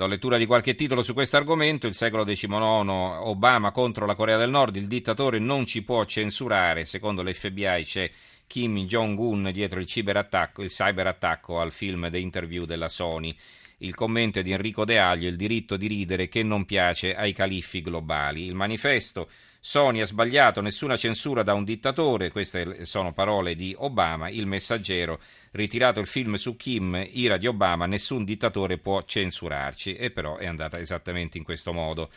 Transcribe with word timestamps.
Do 0.00 0.06
lettura 0.06 0.38
di 0.38 0.46
qualche 0.46 0.74
titolo 0.74 1.02
su 1.02 1.12
questo 1.12 1.36
argomento. 1.36 1.86
Il 1.86 1.92
secolo 1.92 2.24
XIX, 2.24 2.48
Obama 2.54 3.70
contro 3.70 4.06
la 4.06 4.14
Corea 4.14 4.38
del 4.38 4.48
Nord. 4.48 4.76
Il 4.76 4.86
dittatore 4.86 5.38
non 5.38 5.66
ci 5.66 5.82
può 5.82 6.06
censurare. 6.06 6.86
Secondo 6.86 7.22
l'FBI 7.22 7.82
c'è 7.84 8.10
Kim 8.46 8.78
Jong-un 8.86 9.50
dietro 9.52 9.78
il, 9.78 9.84
ciberattacco, 9.84 10.62
il 10.62 10.70
cyberattacco 10.70 11.60
al 11.60 11.70
film 11.70 12.08
The 12.10 12.18
Interview 12.18 12.64
della 12.64 12.88
Sony. 12.88 13.36
Il 13.80 13.94
commento 13.94 14.38
è 14.38 14.42
di 14.42 14.52
Enrico 14.52 14.86
De 14.86 14.98
Aglio, 14.98 15.28
il 15.28 15.36
diritto 15.36 15.76
di 15.76 15.86
ridere 15.86 16.28
che 16.28 16.42
non 16.42 16.64
piace 16.64 17.14
ai 17.14 17.34
califfi 17.34 17.82
globali. 17.82 18.46
Il 18.46 18.54
manifesto 18.54 19.28
Sony 19.62 20.00
ha 20.00 20.06
sbagliato, 20.06 20.62
nessuna 20.62 20.96
censura 20.96 21.42
da 21.42 21.52
un 21.52 21.64
dittatore, 21.64 22.30
queste 22.30 22.86
sono 22.86 23.12
parole 23.12 23.54
di 23.54 23.74
Obama, 23.76 24.30
il 24.30 24.46
messaggero, 24.46 25.20
ritirato 25.52 26.00
il 26.00 26.06
film 26.06 26.36
su 26.36 26.56
Kim, 26.56 27.06
ira 27.10 27.36
di 27.36 27.46
Obama, 27.46 27.84
nessun 27.84 28.24
dittatore 28.24 28.78
può 28.78 29.04
censurarci, 29.04 29.96
e 29.96 30.10
però 30.10 30.38
è 30.38 30.46
andata 30.46 30.78
esattamente 30.78 31.36
in 31.36 31.44
questo 31.44 31.74
modo. 31.74 32.08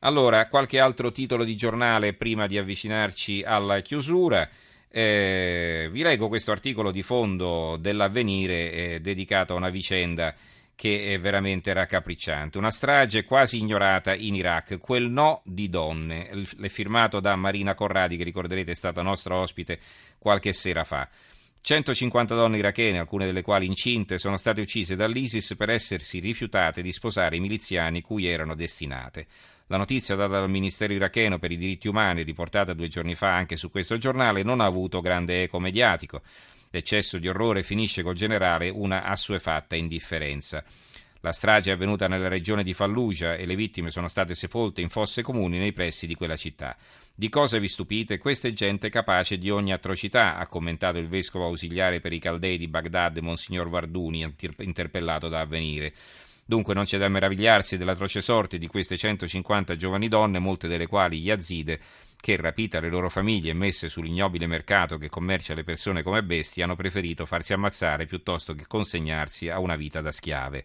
Allora, 0.00 0.48
qualche 0.48 0.80
altro 0.80 1.12
titolo 1.12 1.44
di 1.44 1.54
giornale 1.54 2.14
prima 2.14 2.48
di 2.48 2.58
avvicinarci 2.58 3.44
alla 3.44 3.78
chiusura. 3.78 4.48
Eh, 4.88 5.88
vi 5.92 6.02
leggo 6.02 6.26
questo 6.26 6.50
articolo 6.50 6.90
di 6.90 7.02
fondo 7.02 7.76
dell'avvenire 7.78 8.72
eh, 8.72 9.00
dedicato 9.00 9.54
a 9.54 9.56
una 9.56 9.70
vicenda 9.70 10.34
che 10.82 11.14
è 11.14 11.20
veramente 11.20 11.72
raccapricciante. 11.72 12.58
Una 12.58 12.72
strage 12.72 13.22
quasi 13.22 13.58
ignorata 13.58 14.16
in 14.16 14.34
Iraq, 14.34 14.78
quel 14.78 15.08
no 15.08 15.40
di 15.44 15.68
donne, 15.68 16.28
è 16.60 16.66
firmato 16.66 17.20
da 17.20 17.36
Marina 17.36 17.76
Corradi, 17.76 18.16
che 18.16 18.24
ricorderete 18.24 18.72
è 18.72 18.74
stata 18.74 19.00
nostra 19.00 19.36
ospite 19.36 19.78
qualche 20.18 20.52
sera 20.52 20.82
fa. 20.82 21.08
150 21.60 22.34
donne 22.34 22.56
irachene, 22.56 22.98
alcune 22.98 23.26
delle 23.26 23.42
quali 23.42 23.66
incinte, 23.66 24.18
sono 24.18 24.36
state 24.36 24.60
uccise 24.60 24.96
dall'ISIS 24.96 25.54
per 25.56 25.70
essersi 25.70 26.18
rifiutate 26.18 26.82
di 26.82 26.90
sposare 26.90 27.36
i 27.36 27.40
miliziani 27.40 28.00
cui 28.00 28.26
erano 28.26 28.56
destinate. 28.56 29.28
La 29.68 29.76
notizia 29.76 30.16
data 30.16 30.40
dal 30.40 30.50
Ministero 30.50 30.92
iracheno 30.92 31.38
per 31.38 31.52
i 31.52 31.56
diritti 31.56 31.86
umani, 31.86 32.24
riportata 32.24 32.74
due 32.74 32.88
giorni 32.88 33.14
fa 33.14 33.32
anche 33.32 33.56
su 33.56 33.70
questo 33.70 33.98
giornale, 33.98 34.42
non 34.42 34.60
ha 34.60 34.64
avuto 34.64 35.00
grande 35.00 35.44
eco 35.44 35.60
mediatico. 35.60 36.22
L'eccesso 36.74 37.18
di 37.18 37.28
orrore 37.28 37.62
finisce 37.62 38.02
col 38.02 38.14
generare 38.14 38.70
una 38.70 39.04
assuefatta 39.04 39.76
indifferenza. 39.76 40.64
La 41.20 41.32
strage 41.32 41.70
è 41.70 41.74
avvenuta 41.74 42.08
nella 42.08 42.28
regione 42.28 42.64
di 42.64 42.72
Fallujah 42.72 43.34
e 43.34 43.44
le 43.44 43.54
vittime 43.54 43.90
sono 43.90 44.08
state 44.08 44.34
sepolte 44.34 44.80
in 44.80 44.88
fosse 44.88 45.20
comuni 45.20 45.58
nei 45.58 45.74
pressi 45.74 46.06
di 46.06 46.14
quella 46.14 46.36
città. 46.36 46.74
Di 47.14 47.28
cosa 47.28 47.58
vi 47.58 47.68
stupite? 47.68 48.16
Questa 48.16 48.48
è 48.48 48.54
gente 48.54 48.88
capace 48.88 49.36
di 49.36 49.50
ogni 49.50 49.70
atrocità, 49.70 50.38
ha 50.38 50.46
commentato 50.46 50.96
il 50.96 51.08
vescovo 51.08 51.44
ausiliare 51.44 52.00
per 52.00 52.14
i 52.14 52.18
caldei 52.18 52.56
di 52.56 52.68
Baghdad, 52.68 53.18
Monsignor 53.18 53.68
Varduni, 53.68 54.34
interpellato 54.60 55.28
da 55.28 55.40
avvenire. 55.40 55.92
Dunque 56.42 56.72
non 56.72 56.84
c'è 56.84 56.96
da 56.96 57.08
meravigliarsi 57.08 57.76
dell'atroce 57.76 58.22
sorte 58.22 58.56
di 58.56 58.66
queste 58.66 58.96
150 58.96 59.76
giovani 59.76 60.08
donne, 60.08 60.38
molte 60.38 60.68
delle 60.68 60.86
quali 60.86 61.18
Yazide, 61.18 61.78
che, 62.22 62.36
rapite 62.36 62.78
le 62.78 62.88
loro 62.88 63.10
famiglie 63.10 63.50
e 63.50 63.54
messe 63.54 63.88
sull'ignobile 63.88 64.46
mercato 64.46 64.96
che 64.96 65.08
commercia 65.08 65.54
le 65.54 65.64
persone 65.64 66.04
come 66.04 66.22
bestie, 66.22 66.62
hanno 66.62 66.76
preferito 66.76 67.26
farsi 67.26 67.52
ammazzare 67.52 68.06
piuttosto 68.06 68.54
che 68.54 68.68
consegnarsi 68.68 69.48
a 69.48 69.58
una 69.58 69.74
vita 69.74 70.00
da 70.00 70.12
schiave. 70.12 70.64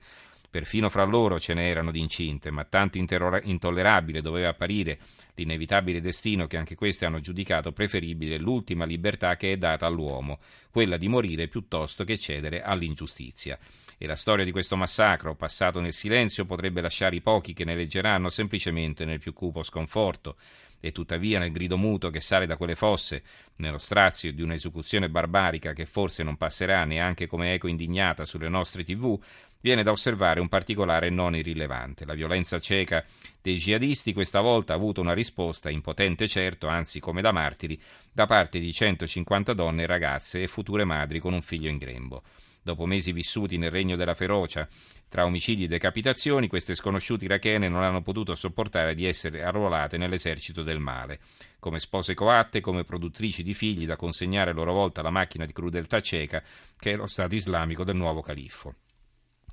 Perfino 0.52 0.88
fra 0.88 1.04
loro 1.04 1.40
ce 1.40 1.56
ne 1.56 1.67
erano 1.67 1.90
di 1.90 2.00
incinte, 2.00 2.52
ma 2.52 2.64
tanto 2.64 3.00
intollerabile 3.00 4.22
doveva 4.22 4.50
apparire 4.50 5.00
l'inevitabile 5.34 6.00
destino 6.00 6.46
che 6.46 6.58
anche 6.58 6.76
queste 6.76 7.06
hanno 7.06 7.22
giudicato 7.22 7.72
preferibile 7.72 8.38
l'ultima 8.38 8.86
libertà 8.86 9.36
che 9.36 9.54
è 9.54 9.58
data 9.58 9.88
all'uomo, 9.88 10.38
quella 10.70 10.98
di 10.98 11.08
morire 11.08 11.48
piuttosto 11.48 12.04
che 12.04 12.20
cedere 12.20 12.62
all'ingiustizia. 12.62 13.58
E 13.98 14.06
la 14.06 14.16
storia 14.16 14.46
di 14.46 14.52
questo 14.52 14.76
massacro, 14.76 15.34
passato 15.34 15.80
nel 15.80 15.92
silenzio, 15.92 16.46
potrebbe 16.46 16.82
lasciare 16.82 17.16
i 17.16 17.22
pochi 17.22 17.54
che 17.54 17.66
ne 17.66 17.73
leggeranno 17.73 18.30
semplicemente 18.30 19.06
nel 19.06 19.17
più 19.17 19.34
cupo 19.34 19.64
sconforto 19.64 20.36
e 20.80 20.92
tuttavia 20.92 21.39
nel 21.39 21.52
grido 21.52 21.77
muto 21.77 22.10
che 22.10 22.21
sale 22.21 22.45
da 22.45 22.58
quelle 22.58 22.76
fosse, 22.76 23.23
nello 23.58 23.77
strazio 23.77 24.32
di 24.32 24.42
un'esecuzione 24.42 25.10
barbarica 25.10 25.73
che 25.73 25.86
forse 25.86 26.23
non 26.23 26.38
passerà 26.38 26.83
neanche 26.86 27.27
come 27.27 27.54
eco 27.54 27.67
indignata 27.67 28.26
sulle 28.26 28.49
nostre 28.49 28.83
tv, 28.83 29.20
viene 29.60 29.83
da 29.83 29.92
osservare 29.92 30.39
un 30.39 30.49
particolare 30.49 31.10
non 31.10 31.36
irrilevante. 31.36 32.05
La 32.05 32.14
violenza 32.14 32.60
cieca 32.60 33.04
dei 33.42 33.58
jihadisti 33.58 34.14
questa 34.14 34.39
volta 34.39 34.73
ha 34.73 34.76
avuto 34.76 35.02
una 35.02 35.14
risposta, 35.14 35.70
impotente 35.70 36.27
certo, 36.27 36.67
anzi 36.67 36.99
come 36.99 37.21
da 37.21 37.32
martiri, 37.32 37.82
da 38.11 38.26
parte 38.26 38.60
di 38.60 38.71
150 38.71 39.54
donne 39.54 39.86
ragazze 39.86 40.42
e 40.42 40.48
future 40.48 40.83
madri 40.83 41.20
con 41.20 41.33
un 41.33 41.42
figlio 41.42 41.70
in 41.70 41.77
grembo. 41.77 42.23
Dopo 42.67 42.86
mesi 42.86 43.14
vissuti 43.14 43.58
nel 43.58 43.72
regno 43.72 43.95
della 43.95 44.14
ferocia, 44.14 44.67
tra 45.08 45.23
omicidi 45.23 45.64
e 45.64 45.67
decapitazioni, 45.70 46.50
queste 46.50 46.76
sconosciute 46.76 47.23
irachene 47.23 47.70
non 47.70 47.82
hanno 47.82 48.02
potuto 48.02 48.36
sopportare 48.36 48.94
di 48.94 49.05
essere 49.05 49.42
arruolate 49.42 49.95
nell'esercito 49.95 50.64
del 50.64 50.80
male, 50.80 51.22
come 51.60 51.80
spose 51.80 52.14
coatte, 52.14 52.60
come 52.60 52.83
produttrici 52.83 53.42
di 53.42 53.54
figli 53.54 53.86
da 53.86 53.95
consegnare 53.95 54.52
a 54.52 54.54
loro 54.54 54.73
volta 54.73 55.00
alla 55.00 55.11
macchina 55.11 55.45
di 55.45 55.54
crudeltà 55.54 56.02
cieca 56.02 56.44
che 56.78 56.92
è 56.92 56.95
lo 56.98 57.08
Stato 57.08 57.36
islamico 57.36 57.86
del 57.86 57.95
nuovo 57.95 58.20
califfo. 58.20 58.76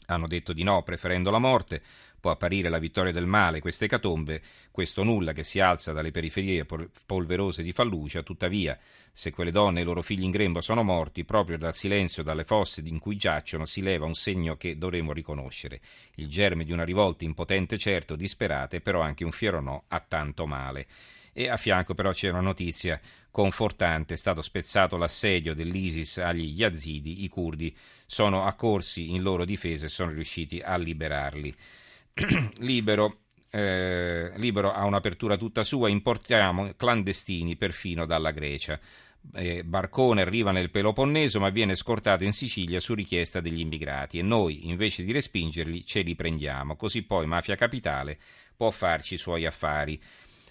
Hanno 0.06 0.26
detto 0.26 0.52
di 0.52 0.62
no, 0.62 0.82
preferendo 0.82 1.30
la 1.30 1.38
morte. 1.38 1.82
Può 2.20 2.30
apparire 2.30 2.70
la 2.70 2.78
vittoria 2.78 3.12
del 3.12 3.26
male, 3.26 3.60
queste 3.60 3.86
catombe, 3.86 4.40
questo 4.70 5.02
nulla 5.02 5.32
che 5.32 5.44
si 5.44 5.60
alza 5.60 5.92
dalle 5.92 6.10
periferie 6.10 6.66
polverose 7.04 7.62
di 7.62 7.72
Fallucia, 7.72 8.22
tuttavia, 8.22 8.78
se 9.12 9.30
quelle 9.30 9.50
donne 9.50 9.80
e 9.80 9.82
i 9.82 9.84
loro 9.84 10.00
figli 10.00 10.22
in 10.22 10.30
grembo 10.30 10.62
sono 10.62 10.82
morti, 10.82 11.24
proprio 11.24 11.58
dal 11.58 11.74
silenzio 11.74 12.22
e 12.22 12.24
dalle 12.24 12.44
fosse 12.44 12.80
in 12.82 12.98
cui 12.98 13.16
giacciono 13.16 13.66
si 13.66 13.82
leva 13.82 14.06
un 14.06 14.14
segno 14.14 14.56
che 14.56 14.78
dovremo 14.78 15.12
riconoscere, 15.12 15.80
il 16.14 16.28
germe 16.28 16.64
di 16.64 16.72
una 16.72 16.84
rivolta 16.84 17.24
impotente 17.24 17.76
certo, 17.76 18.16
disperata, 18.16 18.80
però 18.80 19.02
anche 19.02 19.24
un 19.24 19.32
fiero 19.32 19.60
no 19.60 19.84
a 19.88 20.00
tanto 20.00 20.46
male 20.46 20.86
e 21.34 21.48
a 21.48 21.58
fianco 21.58 21.94
però 21.94 22.12
c'è 22.12 22.30
una 22.30 22.40
notizia 22.40 22.98
confortante, 23.30 24.14
è 24.14 24.16
stato 24.16 24.40
spezzato 24.40 24.96
l'assedio 24.96 25.54
dell'ISIS 25.54 26.18
agli 26.18 26.54
yazidi, 26.56 27.24
i 27.24 27.28
curdi 27.28 27.76
sono 28.06 28.44
accorsi 28.44 29.10
in 29.10 29.20
loro 29.20 29.44
difesa 29.44 29.84
e 29.84 29.90
sono 29.90 30.12
riusciti 30.12 30.60
a 30.60 30.76
liberarli. 30.76 31.54
Libero 32.60 33.18
eh, 33.54 34.32
Libero 34.34 34.72
ha 34.72 34.84
un'apertura 34.84 35.36
tutta 35.36 35.62
sua, 35.62 35.88
importiamo 35.88 36.72
clandestini 36.76 37.54
perfino 37.54 38.04
dalla 38.04 38.32
Grecia. 38.32 38.80
Eh, 39.32 39.64
barcone 39.64 40.22
arriva 40.22 40.50
nel 40.50 40.70
Peloponneso 40.70 41.40
ma 41.40 41.48
viene 41.48 41.76
scortato 41.76 42.24
in 42.24 42.32
Sicilia 42.32 42.78
su 42.78 42.94
richiesta 42.94 43.40
degli 43.40 43.60
immigrati 43.60 44.18
e 44.18 44.22
noi 44.22 44.68
invece 44.68 45.02
di 45.02 45.12
respingerli 45.12 45.86
ce 45.86 46.02
li 46.02 46.14
prendiamo, 46.14 46.76
così 46.76 47.04
poi 47.04 47.26
Mafia 47.26 47.54
Capitale 47.54 48.18
può 48.56 48.70
farci 48.70 49.14
i 49.14 49.18
suoi 49.18 49.46
affari. 49.46 50.00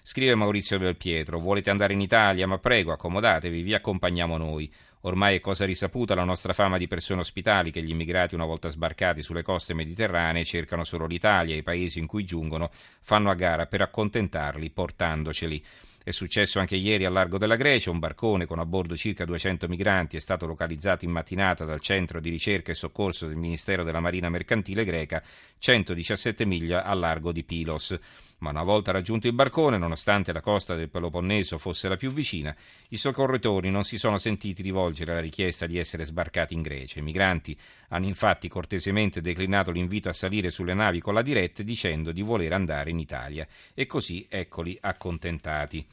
Scrive 0.06 0.34
Maurizio 0.34 0.76
Del 0.76 0.98
Pietro, 0.98 1.38
volete 1.38 1.70
andare 1.70 1.94
in 1.94 2.00
Italia? 2.02 2.46
Ma 2.46 2.58
prego, 2.58 2.92
accomodatevi, 2.92 3.62
vi 3.62 3.72
accompagniamo 3.72 4.36
noi. 4.36 4.70
Ormai 5.00 5.36
è 5.36 5.40
cosa 5.40 5.64
risaputa 5.64 6.14
la 6.14 6.24
nostra 6.24 6.52
fama 6.52 6.76
di 6.76 6.86
persone 6.86 7.22
ospitali 7.22 7.70
che 7.70 7.82
gli 7.82 7.88
immigrati 7.88 8.34
una 8.34 8.44
volta 8.44 8.68
sbarcati 8.68 9.22
sulle 9.22 9.40
coste 9.40 9.72
mediterranee 9.72 10.44
cercano 10.44 10.84
solo 10.84 11.06
l'Italia 11.06 11.54
e 11.54 11.58
i 11.58 11.62
paesi 11.62 12.00
in 12.00 12.06
cui 12.06 12.24
giungono 12.24 12.70
fanno 13.00 13.30
a 13.30 13.34
gara 13.34 13.64
per 13.64 13.80
accontentarli 13.80 14.68
portandoceli. 14.68 15.64
È 16.04 16.10
successo 16.10 16.58
anche 16.58 16.76
ieri 16.76 17.06
al 17.06 17.14
largo 17.14 17.38
della 17.38 17.56
Grecia, 17.56 17.90
un 17.90 17.98
barcone 17.98 18.44
con 18.44 18.58
a 18.58 18.66
bordo 18.66 18.94
circa 18.94 19.24
200 19.24 19.68
migranti 19.68 20.18
è 20.18 20.20
stato 20.20 20.44
localizzato 20.44 21.06
in 21.06 21.10
mattinata 21.10 21.64
dal 21.64 21.80
centro 21.80 22.20
di 22.20 22.28
ricerca 22.28 22.72
e 22.72 22.74
soccorso 22.74 23.26
del 23.26 23.36
Ministero 23.36 23.84
della 23.84 24.00
Marina 24.00 24.28
Mercantile 24.28 24.84
greca, 24.84 25.22
117 25.56 26.44
miglia 26.44 26.84
al 26.84 26.98
largo 26.98 27.32
di 27.32 27.42
Pilos. 27.42 27.98
Ma 28.38 28.50
una 28.50 28.62
volta 28.62 28.92
raggiunto 28.92 29.26
il 29.26 29.32
barcone, 29.32 29.78
nonostante 29.78 30.32
la 30.32 30.40
costa 30.40 30.74
del 30.74 30.90
Peloponneso 30.90 31.56
fosse 31.56 31.88
la 31.88 31.96
più 31.96 32.10
vicina, 32.10 32.54
i 32.88 32.96
soccorritori 32.96 33.70
non 33.70 33.84
si 33.84 33.96
sono 33.96 34.18
sentiti 34.18 34.62
rivolgere 34.62 35.12
alla 35.12 35.20
richiesta 35.20 35.66
di 35.66 35.78
essere 35.78 36.04
sbarcati 36.04 36.52
in 36.54 36.62
Grecia. 36.62 36.98
I 36.98 37.02
migranti 37.02 37.56
hanno 37.88 38.06
infatti 38.06 38.48
cortesemente 38.48 39.20
declinato 39.20 39.70
l'invito 39.70 40.08
a 40.08 40.12
salire 40.12 40.50
sulle 40.50 40.74
navi 40.74 41.00
con 41.00 41.14
la 41.14 41.22
diretta 41.22 41.62
dicendo 41.62 42.12
di 42.12 42.22
voler 42.22 42.52
andare 42.52 42.90
in 42.90 42.98
Italia. 42.98 43.46
E 43.72 43.86
così 43.86 44.26
eccoli 44.28 44.76
accontentati. 44.80 45.86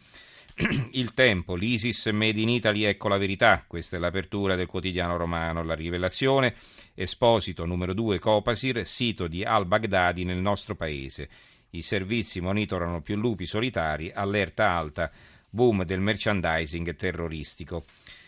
Il 0.92 1.14
tempo, 1.14 1.56
l'ISIS 1.56 2.08
Made 2.08 2.40
in 2.40 2.50
Italy, 2.50 2.84
ecco 2.84 3.08
la 3.08 3.18
verità. 3.18 3.64
Questa 3.66 3.96
è 3.96 4.00
l'apertura 4.00 4.56
del 4.56 4.68
quotidiano 4.68 5.18
romano. 5.18 5.64
La 5.64 5.74
rivelazione, 5.74 6.56
Esposito 6.94 7.66
numero 7.66 7.94
2 7.94 8.20
Copasir, 8.20 8.86
sito 8.86 9.28
di 9.28 9.44
al-Baghdadi 9.44 10.24
nel 10.24 10.38
nostro 10.38 10.76
paese. 10.76 11.30
I 11.72 11.82
servizi 11.82 12.42
monitorano 12.42 13.02
più 13.02 13.16
lupi 13.16 13.46
solitari, 13.46 14.12
allerta 14.14 14.70
alta. 14.70 15.12
boom 15.50 15.84
del 15.84 16.00
merchandising 16.00 16.96
terroristico. 16.96 17.84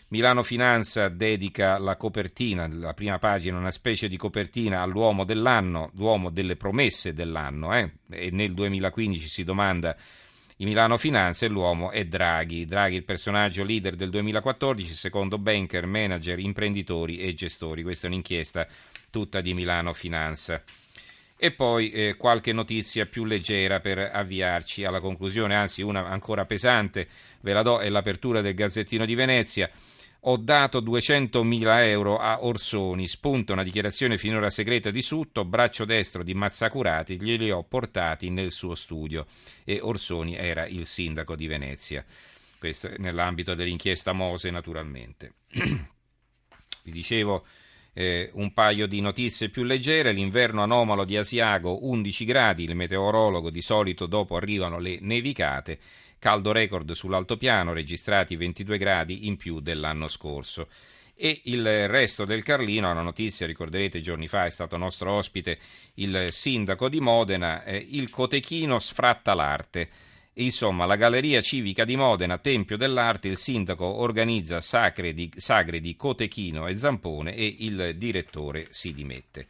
Milano 0.08 0.42
Finanza 0.42 1.08
dedica 1.08 1.78
la 1.78 1.96
copertina, 1.96 2.68
la 2.68 2.94
prima 2.94 3.18
pagina, 3.18 3.58
una 3.58 3.70
specie 3.70 4.08
di 4.08 4.16
copertina 4.16 4.82
all'uomo 4.82 5.24
dell'anno, 5.24 5.90
l'uomo 5.94 6.30
delle 6.30 6.56
promesse 6.56 7.12
dell'anno, 7.14 7.74
eh? 7.74 7.90
e 8.10 8.30
nel 8.30 8.54
2015 8.54 9.26
si 9.26 9.42
domanda 9.42 9.96
in 10.58 10.68
Milano 10.68 10.98
Finanza 10.98 11.46
e 11.46 11.48
l'uomo 11.48 11.90
è 11.90 12.04
Draghi. 12.04 12.64
Draghi, 12.64 12.96
il 12.96 13.04
personaggio 13.04 13.64
leader 13.64 13.96
del 13.96 14.10
2014, 14.10 14.92
secondo 14.92 15.36
banker, 15.36 15.86
manager, 15.86 16.38
imprenditori 16.38 17.18
e 17.18 17.34
gestori. 17.34 17.82
Questa 17.82 18.06
è 18.06 18.10
un'inchiesta 18.10 18.68
tutta 19.10 19.40
di 19.40 19.52
Milano 19.52 19.92
Finanza. 19.92 20.62
E 21.44 21.50
poi 21.50 21.90
eh, 21.90 22.16
qualche 22.16 22.54
notizia 22.54 23.04
più 23.04 23.26
leggera 23.26 23.78
per 23.78 23.98
avviarci 23.98 24.82
alla 24.86 25.00
conclusione, 25.00 25.54
anzi 25.54 25.82
una 25.82 26.06
ancora 26.06 26.46
pesante, 26.46 27.06
ve 27.42 27.52
la 27.52 27.60
do, 27.60 27.80
è 27.80 27.90
l'apertura 27.90 28.40
del 28.40 28.54
Gazzettino 28.54 29.04
di 29.04 29.14
Venezia. 29.14 29.70
Ho 30.20 30.38
dato 30.38 30.80
200.000 30.80 31.80
euro 31.82 32.16
a 32.16 32.42
Orsoni, 32.46 33.06
spunta 33.06 33.52
una 33.52 33.62
dichiarazione 33.62 34.16
finora 34.16 34.48
segreta 34.48 34.90
di 34.90 35.02
Sutto, 35.02 35.44
braccio 35.44 35.84
destro 35.84 36.22
di 36.22 36.32
Mazzacurati, 36.32 37.20
glieli 37.20 37.50
ho 37.50 37.62
portati 37.62 38.30
nel 38.30 38.50
suo 38.50 38.74
studio 38.74 39.26
e 39.64 39.80
Orsoni 39.82 40.36
era 40.36 40.64
il 40.64 40.86
sindaco 40.86 41.36
di 41.36 41.46
Venezia. 41.46 42.02
Questo 42.58 42.88
nell'ambito 42.96 43.54
dell'inchiesta 43.54 44.14
Mose 44.14 44.50
naturalmente. 44.50 45.34
Vi 45.52 46.90
dicevo 46.90 47.44
eh, 47.94 48.30
un 48.34 48.52
paio 48.52 48.86
di 48.86 49.00
notizie 49.00 49.48
più 49.48 49.62
leggere, 49.62 50.12
l'inverno 50.12 50.62
anomalo 50.62 51.04
di 51.04 51.16
Asiago 51.16 51.88
11 51.88 52.24
gradi, 52.26 52.64
il 52.64 52.74
meteorologo 52.74 53.50
di 53.50 53.62
solito 53.62 54.06
dopo 54.06 54.36
arrivano 54.36 54.78
le 54.78 54.98
nevicate 55.00 55.78
caldo 56.24 56.52
record 56.52 56.90
sull'altopiano, 56.90 57.74
registrati 57.74 58.34
22 58.36 58.78
gradi 58.78 59.26
in 59.26 59.36
più 59.36 59.60
dell'anno 59.60 60.08
scorso. 60.08 60.68
E 61.14 61.42
il 61.44 61.86
resto 61.86 62.24
del 62.24 62.42
Carlino, 62.42 62.90
una 62.90 63.02
notizia, 63.02 63.46
ricorderete 63.46 64.00
giorni 64.00 64.26
fa 64.26 64.46
è 64.46 64.50
stato 64.50 64.78
nostro 64.78 65.12
ospite 65.12 65.58
il 65.96 66.28
sindaco 66.30 66.88
di 66.88 66.98
Modena, 66.98 67.62
eh, 67.62 67.76
il 67.76 68.08
Cotechino 68.08 68.78
sfratta 68.78 69.34
l'arte. 69.34 69.88
Insomma, 70.38 70.84
la 70.84 70.96
Galleria 70.96 71.40
Civica 71.40 71.84
di 71.84 71.94
Modena, 71.94 72.38
Tempio 72.38 72.76
dell'Arte, 72.76 73.28
il 73.28 73.36
sindaco 73.36 73.84
organizza 73.84 74.60
sacre 74.60 75.14
di, 75.14 75.30
sagre 75.36 75.80
di 75.80 75.94
Cotechino 75.94 76.66
e 76.66 76.74
Zampone 76.76 77.36
e 77.36 77.54
il 77.60 77.94
direttore 77.96 78.66
si 78.70 78.92
dimette. 78.92 79.46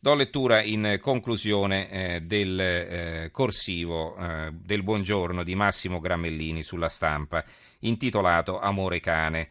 Do 0.00 0.14
lettura 0.14 0.60
in 0.60 0.98
conclusione 1.00 1.88
eh, 1.88 2.20
del 2.22 2.58
eh, 2.58 3.28
corsivo 3.30 4.16
eh, 4.16 4.50
del 4.52 4.82
buongiorno 4.82 5.44
di 5.44 5.54
Massimo 5.54 6.00
Gramellini 6.00 6.64
sulla 6.64 6.88
stampa, 6.88 7.44
intitolato 7.80 8.58
Amore 8.58 8.98
cane. 8.98 9.48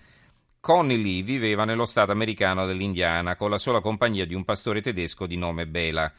Connie 0.59 0.97
Lee 0.97 1.21
viveva 1.21 1.63
nello 1.63 1.85
stato 1.85 2.11
americano 2.11 2.65
dell'Indiana 2.65 3.37
con 3.37 3.49
la 3.49 3.57
sola 3.57 3.79
compagnia 3.79 4.25
di 4.25 4.33
un 4.33 4.43
pastore 4.43 4.81
tedesco 4.81 5.25
di 5.25 5.37
nome 5.37 5.65
Bela. 5.65 6.11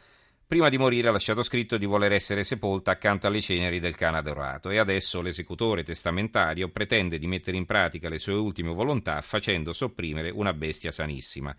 Prima 0.53 0.69
di 0.69 0.77
morire 0.77 1.07
ha 1.07 1.11
lasciato 1.11 1.41
scritto 1.41 1.77
di 1.77 1.87
voler 1.87 2.11
essere 2.11 2.43
sepolta 2.43 2.91
accanto 2.91 3.25
alle 3.25 3.41
ceneri 3.41 3.79
del 3.79 3.95
cane 3.95 4.21
dorato 4.21 4.69
e 4.69 4.77
adesso 4.77 5.19
l'esecutore 5.19 5.81
testamentario 5.81 6.69
pretende 6.69 7.17
di 7.17 7.25
mettere 7.25 7.57
in 7.57 7.65
pratica 7.65 8.07
le 8.07 8.19
sue 8.19 8.33
ultime 8.33 8.71
volontà 8.71 9.19
facendo 9.21 9.73
sopprimere 9.73 10.29
una 10.29 10.53
bestia 10.53 10.91
sanissima. 10.91 11.55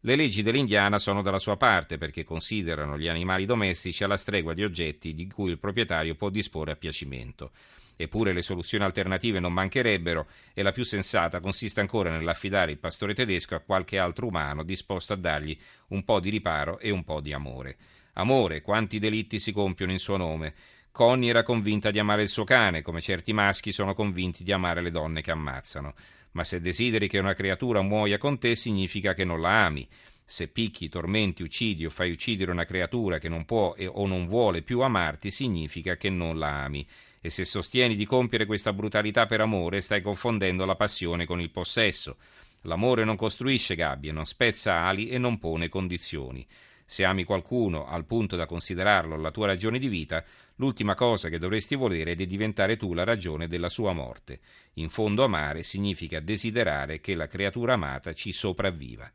Le 0.00 0.16
leggi 0.16 0.42
dell'Indiana 0.42 0.98
sono 0.98 1.22
dalla 1.22 1.38
sua 1.38 1.56
parte 1.56 1.98
perché 1.98 2.24
considerano 2.24 2.98
gli 2.98 3.06
animali 3.06 3.44
domestici 3.44 4.02
alla 4.02 4.16
stregua 4.16 4.54
di 4.54 4.64
oggetti 4.64 5.14
di 5.14 5.28
cui 5.28 5.52
il 5.52 5.60
proprietario 5.60 6.16
può 6.16 6.28
disporre 6.28 6.72
a 6.72 6.76
piacimento. 6.76 7.52
Eppure 7.94 8.32
le 8.32 8.42
soluzioni 8.42 8.82
alternative 8.82 9.38
non 9.38 9.52
mancherebbero 9.52 10.26
e 10.52 10.64
la 10.64 10.72
più 10.72 10.82
sensata 10.82 11.38
consiste 11.38 11.78
ancora 11.78 12.10
nell'affidare 12.10 12.72
il 12.72 12.78
pastore 12.78 13.14
tedesco 13.14 13.54
a 13.54 13.60
qualche 13.60 14.00
altro 14.00 14.26
umano 14.26 14.64
disposto 14.64 15.12
a 15.12 15.16
dargli 15.16 15.56
un 15.90 16.02
po' 16.02 16.18
di 16.18 16.30
riparo 16.30 16.80
e 16.80 16.90
un 16.90 17.04
po' 17.04 17.20
di 17.20 17.32
amore. 17.32 17.76
Amore, 18.14 18.60
quanti 18.60 18.98
delitti 18.98 19.38
si 19.38 19.52
compiono 19.52 19.92
in 19.92 19.98
suo 19.98 20.16
nome. 20.16 20.54
Connie 20.90 21.30
era 21.30 21.42
convinta 21.42 21.90
di 21.90 21.98
amare 21.98 22.22
il 22.22 22.28
suo 22.28 22.44
cane, 22.44 22.82
come 22.82 23.00
certi 23.00 23.32
maschi 23.32 23.72
sono 23.72 23.94
convinti 23.94 24.44
di 24.44 24.52
amare 24.52 24.82
le 24.82 24.90
donne 24.90 25.22
che 25.22 25.30
ammazzano 25.30 25.94
ma 26.32 26.44
se 26.44 26.60
desideri 26.60 27.08
che 27.08 27.18
una 27.18 27.34
creatura 27.34 27.82
muoia 27.82 28.18
con 28.18 28.38
te 28.38 28.54
significa 28.54 29.14
che 29.14 29.24
non 29.24 29.40
la 29.40 29.64
ami. 29.64 29.86
Se 30.24 30.48
picchi, 30.48 30.88
tormenti, 30.88 31.42
uccidi 31.42 31.84
o 31.84 31.90
fai 31.90 32.10
uccidere 32.10 32.50
una 32.50 32.64
creatura 32.64 33.18
che 33.18 33.28
non 33.28 33.44
può 33.44 33.74
o 33.76 34.06
non 34.06 34.26
vuole 34.26 34.62
più 34.62 34.80
amarti, 34.80 35.30
significa 35.30 35.96
che 35.96 36.08
non 36.08 36.38
la 36.38 36.64
ami. 36.64 36.86
E 37.20 37.28
se 37.28 37.44
sostieni 37.44 37.96
di 37.96 38.06
compiere 38.06 38.46
questa 38.46 38.72
brutalità 38.72 39.26
per 39.26 39.40
amore, 39.40 39.80
stai 39.80 40.00
confondendo 40.00 40.64
la 40.64 40.74
passione 40.74 41.26
con 41.26 41.40
il 41.40 41.50
possesso. 41.50 42.16
L'amore 42.62 43.04
non 43.04 43.16
costruisce 43.16 43.74
gabbie, 43.74 44.12
non 44.12 44.24
spezza 44.24 44.84
ali 44.84 45.08
e 45.08 45.18
non 45.18 45.38
pone 45.38 45.68
condizioni. 45.68 46.46
Se 46.92 47.06
ami 47.06 47.24
qualcuno 47.24 47.86
al 47.86 48.04
punto 48.04 48.36
da 48.36 48.44
considerarlo 48.44 49.16
la 49.16 49.30
tua 49.30 49.46
ragione 49.46 49.78
di 49.78 49.88
vita, 49.88 50.22
l'ultima 50.56 50.94
cosa 50.94 51.30
che 51.30 51.38
dovresti 51.38 51.74
volere 51.74 52.10
è 52.10 52.14
di 52.14 52.26
diventare 52.26 52.76
tu 52.76 52.92
la 52.92 53.02
ragione 53.02 53.48
della 53.48 53.70
sua 53.70 53.94
morte. 53.94 54.40
In 54.74 54.90
fondo 54.90 55.24
amare 55.24 55.62
significa 55.62 56.20
desiderare 56.20 57.00
che 57.00 57.14
la 57.14 57.28
creatura 57.28 57.72
amata 57.72 58.12
ci 58.12 58.30
sopravviva. 58.30 59.10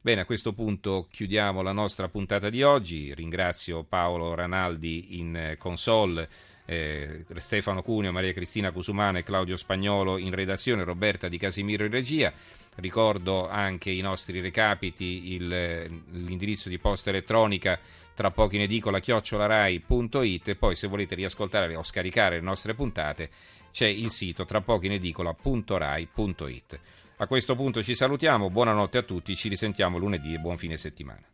Bene, 0.00 0.22
a 0.22 0.24
questo 0.24 0.54
punto 0.54 1.08
chiudiamo 1.10 1.60
la 1.60 1.72
nostra 1.72 2.08
puntata 2.08 2.48
di 2.48 2.62
oggi. 2.62 3.12
Ringrazio 3.12 3.84
Paolo 3.84 4.34
Ranaldi 4.34 5.18
in 5.18 5.56
console, 5.58 6.26
eh, 6.64 7.26
Stefano 7.36 7.82
Cuneo, 7.82 8.12
Maria 8.12 8.32
Cristina 8.32 8.72
Cusumano 8.72 9.18
e 9.18 9.24
Claudio 9.24 9.58
Spagnolo 9.58 10.16
in 10.16 10.34
redazione, 10.34 10.84
Roberta 10.84 11.28
Di 11.28 11.36
Casimiro 11.36 11.84
in 11.84 11.90
regia. 11.90 12.32
Ricordo 12.80 13.48
anche 13.48 13.90
i 13.90 14.00
nostri 14.00 14.40
recapiti, 14.40 15.34
il, 15.34 15.46
l'indirizzo 15.46 16.70
di 16.70 16.78
posta 16.78 17.10
elettronica 17.10 17.78
tra 18.14 18.30
poco 18.30 18.54
in 18.54 18.62
edicola 18.62 19.00
chiocciolarai.it 19.00 20.48
e 20.48 20.56
poi 20.56 20.74
se 20.74 20.88
volete 20.88 21.14
riascoltare 21.14 21.76
o 21.76 21.82
scaricare 21.82 22.36
le 22.36 22.42
nostre 22.42 22.74
puntate 22.74 23.30
c'è 23.70 23.86
il 23.86 24.10
sito 24.10 24.44
tra 24.44 24.62
poco 24.62 24.86
in 24.86 24.92
edicola.rai.it. 24.92 26.80
A 27.18 27.26
questo 27.26 27.54
punto 27.54 27.82
ci 27.82 27.94
salutiamo, 27.94 28.48
buonanotte 28.48 28.98
a 28.98 29.02
tutti, 29.02 29.36
ci 29.36 29.48
risentiamo 29.48 29.98
lunedì 29.98 30.32
e 30.32 30.38
buon 30.38 30.56
fine 30.56 30.78
settimana. 30.78 31.30